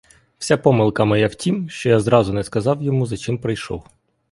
[0.39, 3.85] Вся помилка моя в тім, що я зразу не сказав йому, за чим прийшов.